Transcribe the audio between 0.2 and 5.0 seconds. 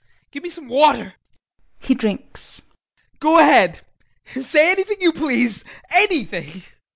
Give me some water. [He drinks] Go ahead! Say anything